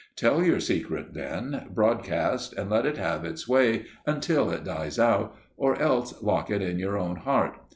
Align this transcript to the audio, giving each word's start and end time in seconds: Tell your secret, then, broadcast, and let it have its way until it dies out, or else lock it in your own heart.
Tell 0.15 0.43
your 0.43 0.59
secret, 0.59 1.13
then, 1.13 1.67
broadcast, 1.75 2.53
and 2.53 2.71
let 2.71 2.87
it 2.87 2.97
have 2.97 3.23
its 3.23 3.47
way 3.47 3.85
until 4.07 4.49
it 4.49 4.63
dies 4.63 4.97
out, 4.97 5.35
or 5.57 5.79
else 5.79 6.23
lock 6.23 6.49
it 6.49 6.63
in 6.63 6.79
your 6.79 6.97
own 6.97 7.17
heart. 7.17 7.59